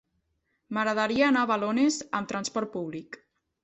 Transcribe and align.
M'agradaria 0.77 1.27
anar 1.29 1.45
a 1.45 1.51
Balones 1.53 2.01
amb 2.21 2.35
transport 2.35 2.77
públic. 2.79 3.27